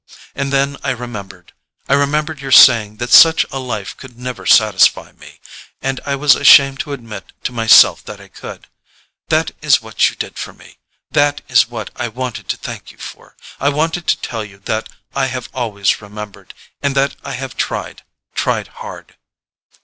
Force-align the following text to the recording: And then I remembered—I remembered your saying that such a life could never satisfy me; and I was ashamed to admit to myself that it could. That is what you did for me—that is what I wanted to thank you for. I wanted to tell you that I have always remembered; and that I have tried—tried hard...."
And 0.33 0.51
then 0.51 0.77
I 0.83 0.89
remembered—I 0.89 1.93
remembered 1.93 2.39
your 2.41 2.51
saying 2.51 2.97
that 2.97 3.11
such 3.11 3.45
a 3.51 3.59
life 3.59 3.95
could 3.97 4.17
never 4.17 4.47
satisfy 4.47 5.11
me; 5.11 5.39
and 5.79 5.99
I 6.07 6.15
was 6.15 6.33
ashamed 6.33 6.79
to 6.79 6.93
admit 6.93 7.31
to 7.43 7.51
myself 7.51 8.03
that 8.05 8.19
it 8.19 8.33
could. 8.33 8.65
That 9.29 9.51
is 9.61 9.79
what 9.83 10.09
you 10.09 10.15
did 10.15 10.39
for 10.39 10.53
me—that 10.53 11.41
is 11.47 11.69
what 11.69 11.91
I 11.95 12.07
wanted 12.07 12.49
to 12.49 12.57
thank 12.57 12.91
you 12.91 12.97
for. 12.97 13.37
I 13.59 13.69
wanted 13.69 14.07
to 14.07 14.17
tell 14.19 14.43
you 14.43 14.57
that 14.65 14.89
I 15.13 15.27
have 15.27 15.49
always 15.53 16.01
remembered; 16.01 16.55
and 16.81 16.95
that 16.95 17.15
I 17.23 17.33
have 17.33 17.55
tried—tried 17.55 18.67
hard...." 18.69 19.17